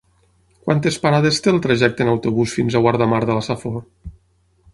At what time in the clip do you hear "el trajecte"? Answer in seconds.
1.55-2.05